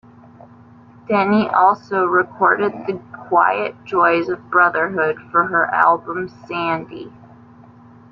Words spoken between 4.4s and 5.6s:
Brotherhood" for